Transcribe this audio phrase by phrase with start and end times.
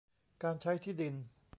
[0.43, 1.15] การใช้ที่ดิน